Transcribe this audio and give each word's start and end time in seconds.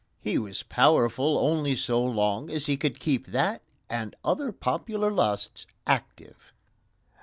He 0.19 0.39
was 0.39 0.63
powerful 0.63 1.37
only 1.37 1.75
so 1.75 2.03
long 2.03 2.49
as 2.49 2.65
he 2.65 2.75
could 2.75 2.99
keep 2.99 3.27
that 3.27 3.61
and 3.87 4.15
other 4.25 4.51
popular 4.51 5.11
lusts 5.11 5.67
active. 5.85 6.53